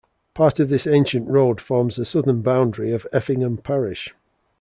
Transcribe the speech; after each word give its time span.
Part 0.33 0.59
of 0.59 0.69
this 0.69 0.87
ancient 0.87 1.29
road 1.29 1.61
forms 1.61 1.95
the 1.95 2.05
southern 2.07 2.41
boundary 2.41 2.91
of 2.91 3.05
Effingham 3.13 3.57
parish. 3.59 4.11